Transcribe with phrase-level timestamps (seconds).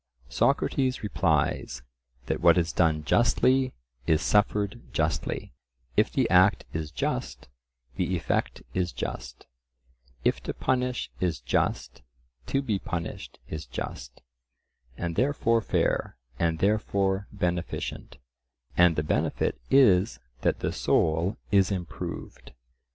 [0.29, 1.83] Socrates replies,
[2.25, 3.71] that what is done justly
[4.07, 5.53] is suffered justly:
[5.95, 7.47] if the act is just,
[7.97, 9.45] the effect is just;
[10.25, 12.01] if to punish is just,
[12.47, 14.23] to be punished is just,
[14.97, 18.17] and therefore fair, and therefore beneficent;
[18.75, 22.53] and the benefit is that the soul is improved.